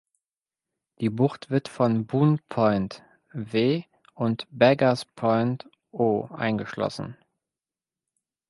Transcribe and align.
Die 0.99 1.11
Bucht 1.11 1.51
wird 1.51 1.67
von 1.67 2.07
"Boon 2.07 2.39
Point" 2.49 3.03
(W) 3.33 3.83
und 4.15 4.47
"Beggars 4.49 5.05
Point" 5.05 5.69
(O) 5.91 6.25
eingeschlossen. 6.33 7.17